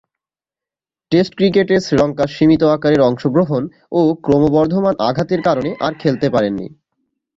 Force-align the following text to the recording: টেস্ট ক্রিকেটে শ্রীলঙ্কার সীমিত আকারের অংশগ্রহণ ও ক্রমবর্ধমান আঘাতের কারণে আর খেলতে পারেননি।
টেস্ট 1.11 1.31
ক্রিকেটে 1.37 1.75
শ্রীলঙ্কার 1.79 2.29
সীমিত 2.35 2.61
আকারের 2.75 3.01
অংশগ্রহণ 3.01 3.63
ও 3.91 4.01
ক্রমবর্ধমান 4.23 4.95
আঘাতের 5.09 5.41
কারণে 5.47 5.71
আর 5.79 5.93
খেলতে 6.01 6.27
পারেননি। 6.29 6.67